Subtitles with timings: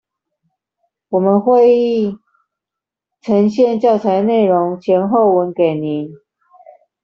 [1.09, 2.17] 我們會
[3.21, 6.09] 呈現教材內容前後文給您